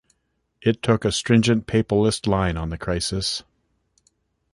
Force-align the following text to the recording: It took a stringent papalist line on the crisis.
It 0.63 0.81
took 0.81 1.05
a 1.05 1.11
stringent 1.11 1.67
papalist 1.67 2.25
line 2.25 2.57
on 2.57 2.69
the 2.71 2.77
crisis. 2.79 3.43